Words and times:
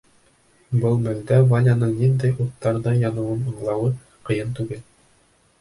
Был 0.85 0.95
мәлдә 1.07 1.37
Валянең 1.51 1.93
ниндәй 2.01 2.33
уттарҙа 2.47 2.97
яныуын 3.05 3.47
аңлауы 3.53 3.93
ҡыйын 4.31 4.57
түгел. 4.63 4.83